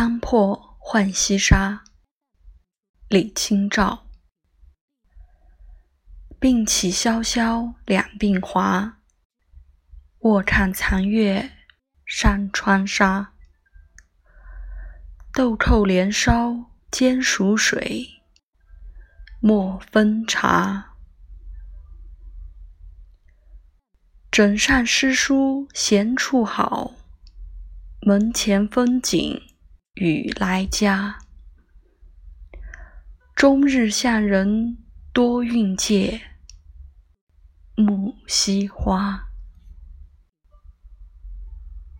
[0.00, 1.82] 参破浣溪沙，
[3.08, 4.06] 李清照。
[6.38, 9.00] 鬓起萧萧两鬓华，
[10.20, 11.50] 卧看残月
[12.06, 13.32] 山川沙。
[15.32, 18.06] 豆蔻连梢兼属水，
[19.40, 20.94] 莫分茶。
[24.30, 26.92] 枕上诗书闲处好，
[28.02, 29.42] 门前风景
[30.00, 31.18] 雨来家。
[33.34, 34.78] 终日向人
[35.12, 36.20] 多运借，
[37.74, 39.27] 木樨花。